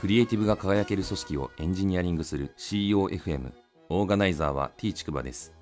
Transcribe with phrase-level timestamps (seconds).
[0.00, 3.52] クリエイティブが輝ける組織をエンジニアリングする CEOFM
[3.90, 5.52] オーガナイザーは T ちくばです。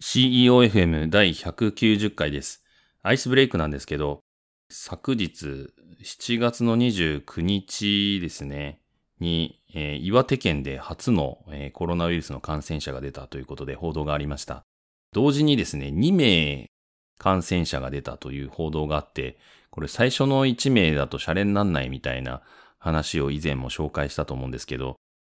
[0.00, 2.64] CEOFM 第190回です。
[3.02, 4.22] アイスブレイクなんですけど
[4.70, 5.68] 昨日
[6.02, 8.80] 7月の29日ですね
[9.20, 14.64] に、えー、岩手県で初の、えー、コロナウイルスの感染者が出たということで報道がありました。
[15.12, 16.70] 同時にですね2名
[17.18, 19.38] 感染者が出たという報道があって、
[19.74, 22.42] これ最初の1名だとシャレになんないみたいな
[22.78, 24.94] 話を以前も紹介したと思うんですけど、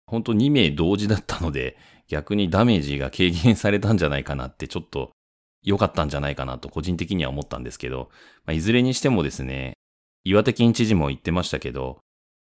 [0.07, 5.13] 本当2名同時だったので、 逆にダメージが軽減されたんじゃないかなってちょっと
[5.65, 8.11] 良かったんじゃないかなと個人的には思ったんですけど、
[8.45, 9.73] まあ、いずれにしてもですね、
[10.23, 11.99] 岩手県知事も言ってましたけど、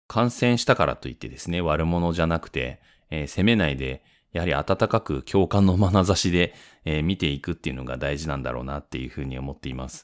[0.09, 4.03] 感染したからといってですね、悪者じゃなくて、えー、責めないで
[4.33, 6.53] やはり温かく共感の眼差しで、
[6.83, 10.03] えー、見ていくっていうのが大事なんだろうなっていうふうに思っています。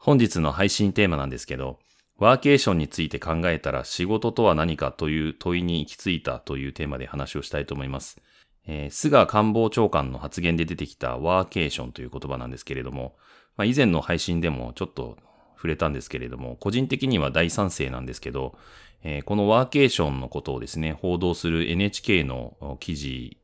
[0.00, 1.78] 本日の配信テーマなんですけど、
[2.16, 8.18] ワーケーションについて考えたら仕事とは何かという問いに行き着いたというテーマで話をしたいと思います。
[8.66, 13.14] えー、菅官房長官の発言で出てきたワーケーションという言葉なんですけれども、
[13.58, 15.18] まあ、以前の配信でもちょっと
[15.54, 18.56] 触れたんですけれども、個人的には大賛成なんですけど、
[19.02, 23.36] えー、このワーケーションのことをですね、報道する NHK の記事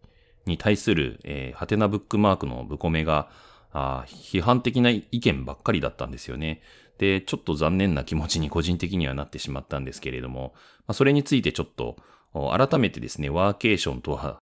[0.46, 3.28] に対する、えー、ハテナブックマークのブコメが、
[3.76, 6.62] あ批判的な意見ばっかりだったんですよね。
[6.98, 10.54] で、ちょっと残念な気持ちに個人的にはなってしまったんですけれども、
[10.86, 11.96] まあ、それについてちょっと
[12.32, 14.38] 改めてですね、ワーケーションとは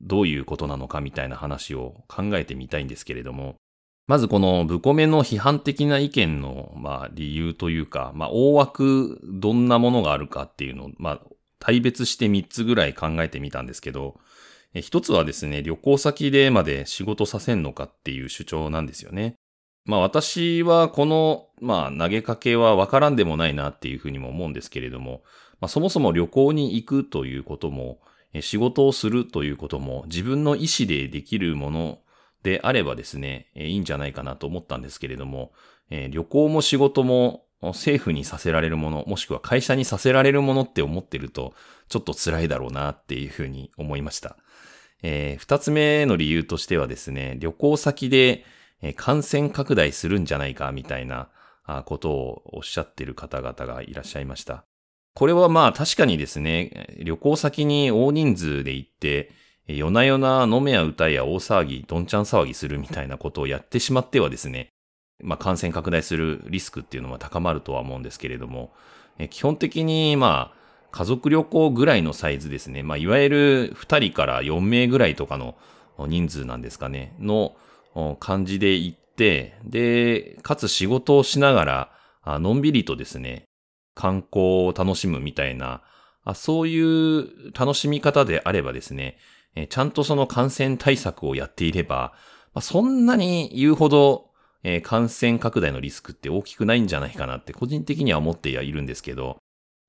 [0.00, 3.56] どういうことなのかみたいな話を考えてみたいんですけれども、
[4.06, 11.20] まずこのブコメの批判的な意見の、まあ、理由というか、まあ、大枠どんなものがあるかっていうのを、まあ、
[11.58, 14.20] 対別して3つぐらい考えてみたんですけど、
[14.82, 19.34] 一つはですね、旅行先でまで仕事させんのかっていう主張なんですよね。
[19.84, 25.22] まあ私はこの、まあ投げかけはわからんでもないなっていうふうにも思うんですけれども、
[25.60, 28.00] まあそもそも旅行に行くということも、
[28.40, 32.00] 仕事をするということも自分の意思でできるもの
[32.42, 35.52] であればですね、いいんじゃないかなと思ったんですけれども、
[36.10, 41.54] 旅行も仕事も政府にさせられるもの、もしくは会社にさせられるものって思ってると、
[41.88, 44.36] ちょっと辛いだろうなっていうふうに思いました。
[45.02, 48.44] えー、二つ目の理由としてはですね、旅行先で
[48.96, 51.30] 感染拡大するんじゃないかみたいな
[51.86, 54.64] ことをおっしゃってる方々がいらっしゃいました。
[55.14, 59.30] これはまあ確かにですね、旅行先に大人数で行って、
[59.66, 64.68] 夜な夜な飲めや歌や大騒ぎ、どんちゃん騒ぎするみたいなことをやってしまってはですね、
[65.22, 68.72] まあ感染拡大するリスクっていうのは高まるとは思うんですけれども、
[69.30, 70.56] 基本的にまあ
[70.96, 72.82] 家族旅行ぐらいのサイズですね。
[72.82, 75.56] まあ、いわゆる2人から4名ぐらいとかの
[75.98, 77.14] 人数なんですかね。
[77.20, 77.54] の
[78.18, 81.90] 感じで行って、で、かつ仕事をしなが
[82.24, 83.44] ら、のんびりとですね、
[83.94, 85.82] 観光を楽しむみたいな、
[86.34, 89.18] そういう楽しみ方であればですね、
[89.68, 92.14] ちゃんとその感染対策をやっていれば、
[92.62, 94.30] そんなに言うほど
[94.68, 99.38] え感染拡大のリスクって大きくないんじゃないかなって個人的には思ってはいるんですけど、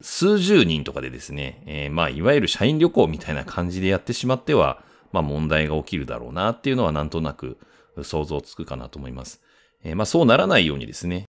[0.01, 7.57] 数十人とかでですね、えー、まあ、いわゆる社員旅行みたいな感じでやってしまっては、まあ、問題が起きるだろうなっていうのはなんとなく
[8.03, 9.41] 想像つくかなと思います。
[9.83, 11.25] えー、まあ、そうならないようにですね、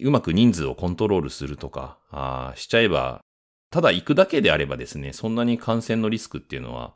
[0.00, 3.20] うまく人数をコントロールするとか、あしちゃえば、
[3.70, 6.94] ただ行くだけであればですね、そんなに感染のリスクっていうのは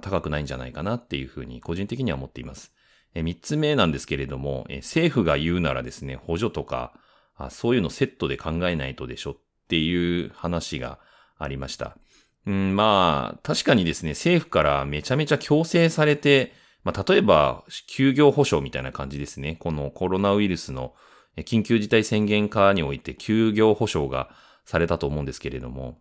[0.00, 2.72] 高くないんじゃないかなっていうふうに個人的には思っています。
[3.14, 6.92] え三つ目なんですけれども、政府が言うならですね、補助とか、
[7.50, 9.36] そういうのセットで考えないとでしょっ
[9.68, 10.98] ていう話が
[11.38, 11.96] ありました。
[12.46, 16.52] うん、まあ、確かにですね、政府からめちゃめちゃ強制されて、
[16.84, 19.56] まあ、例えば、休業保障みたいな感じですね。
[19.60, 20.94] このコロナウイルスの
[21.36, 24.30] 緊急事態宣言下において休業保障が
[24.64, 25.98] されたと思うんですけれども、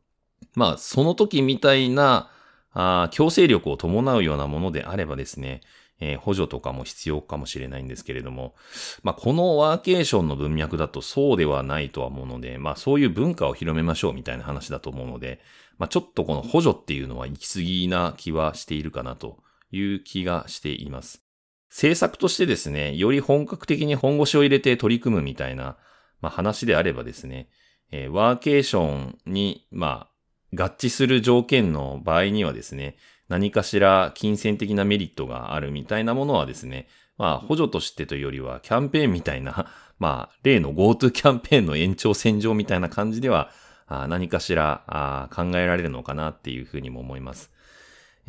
[0.56, 2.32] まあ、その時みたいな、
[2.72, 5.62] あ強制力を伴うようなものであればですね、
[6.02, 8.56] えー、補助とかも必要かもしれないんですけれども、
[9.04, 15.42] まあ、このワーケーションの文脈だとそうではないとは思うので、まあ、そういう文化を広めましょうみたいな話だと思うので、
[15.78, 19.40] まあ、ちょっとこの補助っていうのは行き過ぎな気はしているかなと
[19.72, 21.24] いう気がしています。
[21.70, 25.78] 政策としてですね、より本格的に本腰を入れて取り組むみたいな、
[26.22, 27.50] まあ、話であればですね、
[27.92, 30.19] えー、ワーケーションに、まあ、
[30.54, 32.98] 合致する条件の場合にはですね、
[33.28, 36.88] 何かしら金銭的なメリットがあるみたいなものはですね、
[37.18, 39.68] まあ補助としてというよりはキャンペーンみたいな、
[40.00, 43.52] まあ例の GoTo キャンペーンの延長線上みたいな感じでは
[43.88, 47.52] 何かしら考えられるのかなっていうふうにも思います。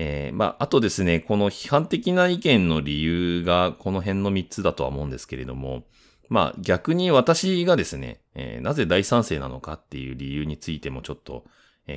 [0.02, 5.84] えー、まあ、あとですね、この批判的な意見の理由がこの辺の3つだとは思うんですけれども、
[6.30, 11.44] まあ逆に私がですね、えー、なぜ大賛成なのかっていう理由についてもちょっと、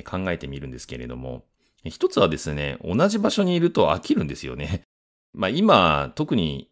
[0.04, 1.44] 考えてみるんですけれども、
[1.84, 4.82] 一つはですね、同じ場所にいると飽きるんですよね。
[5.34, 6.70] まあ今、特に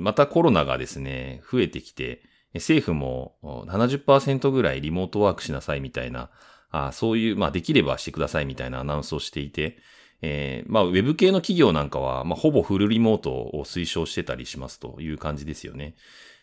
[0.00, 2.22] またコロナがですね、増えてきて、
[2.54, 6.30] 政府も70%ぐらいリモートワークしなさいみたいな、
[6.70, 9.78] あそういう、まあできればしてくださいみたいなアナウンスをしていて、
[10.20, 15.96] えー、まあウェブ系の企業なんかは、まあほぼフルリモートを推奨してたりしますという感じですよね。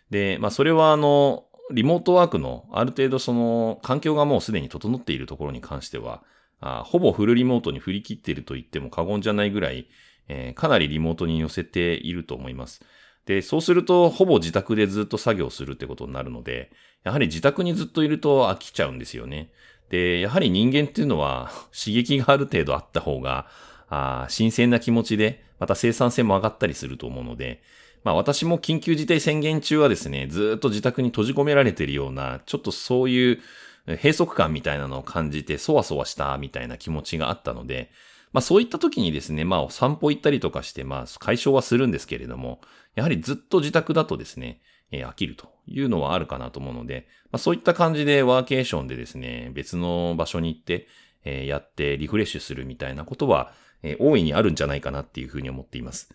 [0.09, 6.23] で、まあそれはあの、リモートワークのある程度その環境がもうすでに整っているところに関しては、
[6.61, 9.87] あほぼフルリモートに振り切っていると言っても過言じゃないぐらい、
[10.27, 12.81] えー、かなりリモートに寄せていると思います。
[13.25, 16.71] で、そうすると、ほぼ自宅でずっと作業するってことになるので、
[17.03, 19.51] やはり自宅にずっといると飽きちゃうんですよね。
[19.89, 23.47] で、やはり人間っていうのは刺激がある程度あった方が、
[23.87, 27.61] あ新鮮な気持ちで、また生産性も上がったりすると思うので、
[28.03, 33.41] まあ私も緊急事態宣言中はですね、ずっと自宅に閉じ込められているような、ちょっとそういう
[33.87, 37.91] 閉塞感みたいなのを感じて、そわそわしたみたいな気持ちがあったので、
[38.31, 42.61] まあそういった時にですね、まあ散歩行ったりとかして、まあ解消はするんですけれども、
[42.95, 44.61] やはりずっと自宅だとですね、
[44.91, 50.87] えー、飽きるというのはあるかなと思うので、まあそういった感じでワーケーションでですね、別の場所に行って、
[51.25, 53.51] えー、やってリフレッシュするみたいなことは、
[53.83, 56.13] えー、大いにあるんじゃないかなっていうふうに思っています。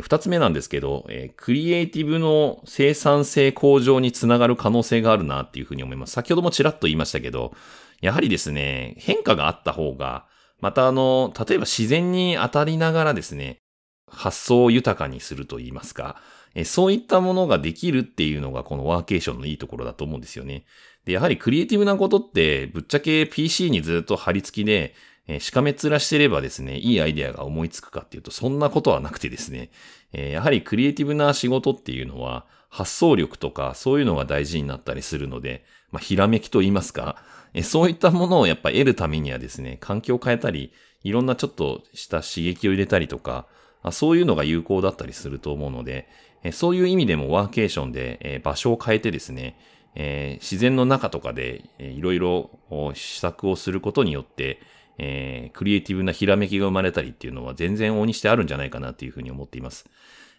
[0.00, 6.12] 二つ目なんですけど、え、クリエイティブの生産性向上につながる可能性があるなっていうふうに思います。
[6.12, 7.54] 先ほどもちらっと言いましたけど、
[8.00, 10.26] やはりですね、変化があった方が、
[10.60, 13.58] またあの、例えば自然に当たりながらですね、
[14.08, 16.20] 発想を豊かにすると言いますか、
[16.54, 20.64] えそういったものができるっていうのがこのワーケーションのいいところだと思うんですよね。
[21.04, 24.94] で、やはりクリエイティブなことってぶっちゃけ PC にずっと貼り付きで、
[25.28, 29.70] えしかめ面してればですね、いいアイデアが思いつくかっていうと、そんなことはなくてですね、
[30.12, 37.16] えやはりクリエイティブな仕事っていうのは、発想力とかそういうのが大事になったりするので、まあ、ひらめきと言いますか、
[37.54, 43.46] えそういったものをやっぱ得るためにはですね、環境を変えたり、いろんなちょっとした刺激を入れたりとか、
[43.82, 46.08] あそういうのが有効だったりすると思うので、
[46.42, 49.58] えそういう意味でもワーケーションでえ場所を変えてですね、
[49.94, 52.50] え自然の中とかでえいろいろ
[52.94, 54.60] 試作をすることによって、
[54.98, 59.86] えクリエイティブなひらめきが生まれたりっていうのは全然大にしてあるんじゃないかなっていうふうに思っています。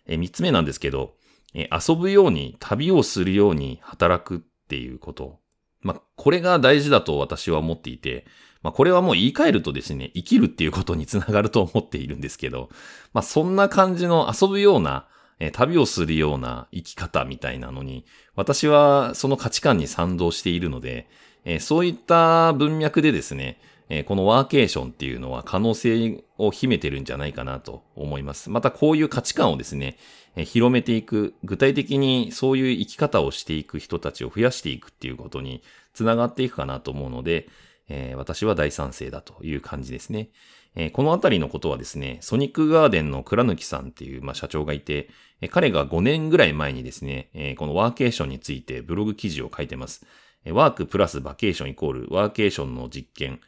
[0.08, 1.16] え三つ目なんですけど、
[1.54, 5.40] え遊ぶように旅をするように働くっていうこと。
[5.82, 8.26] まあ、これが大事だと私は思っていて、
[8.64, 12.70] まあ、これはもう言い換えるとですね、生きるっていうことにつながると思っているんですけど、
[13.14, 15.08] まあ、そんな感じの遊ぶような、
[15.40, 18.06] え旅をするような生き方みたいなのに、
[18.36, 21.08] 私はその価値観に賛同しているので、
[21.46, 28.50] えそういった文脈でですね、えこのワーケーションっていうのは可能性を秘めてるんじゃないかなと思います。
[28.50, 29.98] またこういう価値観をですね、
[30.36, 35.64] え広めていく、具体的にそういう生き方をしていく人たちを増やしていくっていうことに
[35.94, 37.48] つながっていくかなと思うので、
[37.90, 40.30] えー、私は大賛成だという感じですね。
[40.76, 45.10] えー、このあたりのことはですね、ソニックガーデンの倉貫さんっていう、まあ、社長がいて、
[45.42, 50.06] えー、彼が5年ぐらい前にですね、えこのワーケーションについてブログ記事を書いてます。
[50.46, 53.40] ワークプラスバケーションイコールワーケーションの実験、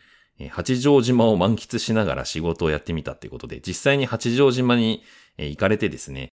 [0.47, 5.03] 八丈島を満喫しながら仕事をやってみたっていうことで、実際に八丈島に
[5.38, 6.30] 行かれてですね、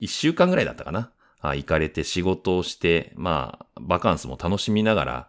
[0.00, 1.12] 1週間ぐらいだったかな？
[1.42, 5.28] 行かれて仕事をして、まあ、バカンスも楽しみながら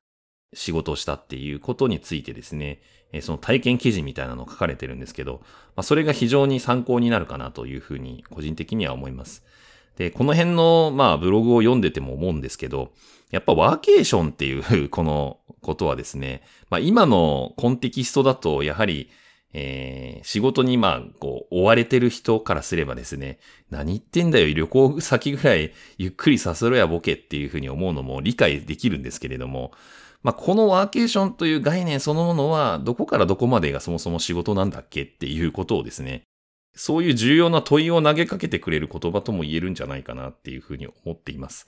[0.54, 2.81] 仕事をしたっていうことについてですね、
[3.22, 5.41] その体験記事みたいなのを書かれてるんですけど、
[5.75, 9.46] まあ、それが非常に参考になるかなというふうに個人的には思います。
[9.98, 12.91] で、この辺の、まあ、ブログを読んでても思うんですけど、
[13.31, 19.09] やっぱワーケーションっていう このことはですね、まあ、今のコンテキストだと、やはり、
[19.53, 29.71] えー、仕事にまあ、こう、追われてる人からすればですね、何言ってんだよ、旅行先ぐらい ゆっくりさせろやボケっていうふうに思うのも理解できるんですけれども、
[30.23, 36.23] まあ、このワーケーションという概念そのものは、どこからどこまでがそもそも仕事なんだっけっていうことをですね、
[36.73, 41.67] そういう重要な問いを投げかけてくれる言葉とも言えるんじゃないかなっていうふうに思っています。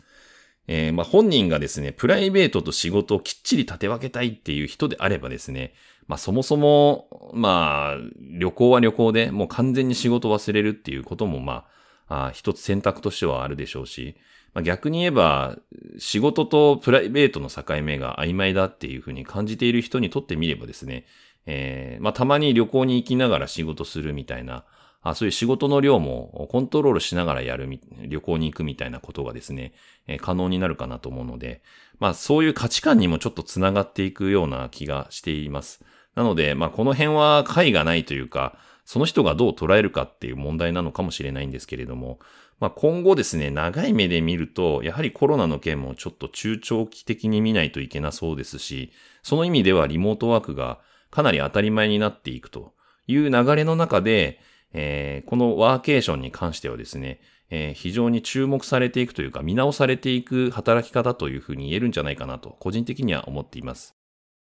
[0.68, 5.74] えー、まあ、本人がですね、プライベートと仕事をきっちり立て分けたいっていう人であればですね、
[6.08, 7.98] まあ、そもそも、まあ、
[8.38, 11.66] 旅行は旅行でもう完全に仕事忘れるっていうことも、ま
[12.08, 14.16] あ、あ一つ選択としてはあるでしょうし、
[14.54, 15.58] まあ、逆に言えば、
[15.98, 21.06] 仕事とプライベートの境目が曖昧だっていうふうに感じている人にとってみればですね、
[21.46, 24.64] えー、まあ、たまに旅行に行きながら仕事するみたいな、
[25.04, 27.70] あそういう仕事の量もコントロールしながらやる、
[28.08, 29.74] 旅行に行くみたいなことがですね、
[30.08, 31.62] え、可能になるかなと思うので、
[32.00, 35.84] まあそういう価値観にもちょっとつながっていくような気がしています。
[36.16, 42.20] なので、まあこの辺は解がないというか、その人がどう捉えるかっていう問題なのかもしれないんですけれども、
[42.60, 48.92] まあ、今後ですね、長い目で見ると、やはりコロナの件もちょっと中長期的に見ないといけなそうですし、
[49.22, 50.80] その意味ではリモートワークが
[51.12, 52.74] かなり当たり前になっていくと
[53.08, 54.40] いう流れの中で、
[54.74, 63.96] えー、このワーケーションに関してはですね、えー、非常に注目されていくというか、見直されていく働き方というふうに言えるんじゃないかなと、個人的には思っています。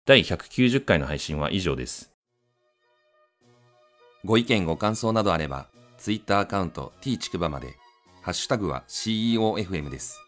[0.05, 2.13] 第190回の配信は以上です。
[4.25, 7.75] ご意見ご感想などあれば、Twitter アカウント t ちくばまで、
[8.23, 10.21] ハッシュタグは CEOFM です。